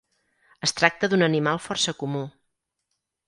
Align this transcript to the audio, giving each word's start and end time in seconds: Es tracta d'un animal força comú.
Es 0.67 0.73
tracta 0.79 1.09
d'un 1.11 1.25
animal 1.27 1.61
força 1.67 1.95
comú. 2.01 2.25